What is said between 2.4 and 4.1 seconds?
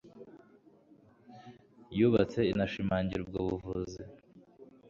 inashimangira ubwo buvuzi